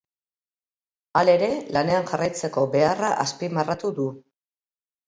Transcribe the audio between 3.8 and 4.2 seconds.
du.